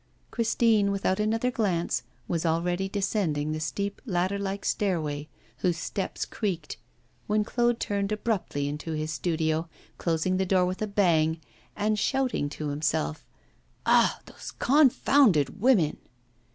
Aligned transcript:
Christine, 0.31 0.89
without 0.89 1.19
another 1.19 1.51
glance, 1.51 2.01
was 2.27 2.43
already 2.43 2.89
descending 2.89 3.51
the 3.51 3.59
steep 3.59 4.01
ladder 4.03 4.39
like 4.39 4.65
stairway 4.65 5.27
whose 5.57 5.77
steps 5.77 6.25
creaked, 6.25 6.77
when 7.27 7.43
Claude 7.43 7.79
turned 7.79 8.11
abruptly 8.11 8.67
into 8.67 8.93
his 8.93 9.13
studio, 9.13 9.69
closing 9.99 10.37
the 10.37 10.43
door 10.47 10.65
with 10.65 10.81
a 10.81 10.87
bang, 10.87 11.39
and 11.75 11.99
shouting 11.99 12.49
to 12.49 12.69
himself: 12.69 13.27
'Ah, 13.85 14.19
those 14.25 14.49
confounded 14.57 15.61
women! 15.61 15.97